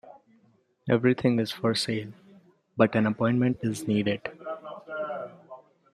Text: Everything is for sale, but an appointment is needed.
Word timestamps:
Everything 0.89 1.37
is 1.39 1.51
for 1.51 1.75
sale, 1.75 2.11
but 2.75 2.95
an 2.95 3.05
appointment 3.05 3.59
is 3.61 3.87
needed. 3.87 4.27